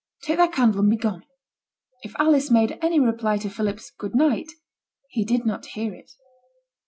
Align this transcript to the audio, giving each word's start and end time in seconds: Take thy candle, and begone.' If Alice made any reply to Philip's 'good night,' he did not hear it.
Take 0.23 0.37
thy 0.37 0.47
candle, 0.47 0.79
and 0.81 0.89
begone.' 0.89 1.27
If 2.01 2.15
Alice 2.17 2.49
made 2.49 2.79
any 2.81 2.99
reply 2.99 3.37
to 3.37 3.51
Philip's 3.51 3.91
'good 3.91 4.15
night,' 4.15 4.53
he 5.09 5.23
did 5.23 5.45
not 5.45 5.63
hear 5.67 5.93
it. 5.93 6.13